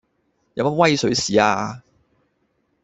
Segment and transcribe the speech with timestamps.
[0.55, 1.83] 有乜威水史啊